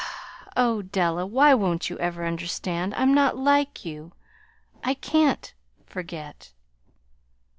[0.57, 2.95] "Oh, Della, why won't you ever understand?
[2.95, 4.13] I'm not like you.
[4.83, 5.53] I can't
[5.85, 6.53] forget."